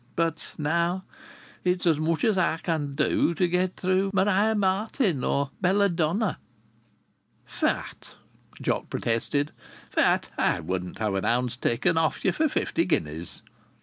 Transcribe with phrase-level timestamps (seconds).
[0.15, 1.03] But now
[1.63, 6.39] it's as much as I can do to get through with Maria Martin or Belladonna."
[7.45, 8.15] "Fat!"
[8.59, 9.51] Jock protested.
[9.91, 10.29] "Fat!
[10.39, 13.43] I wouldn't have an ounce taken off ye for fifty guineas."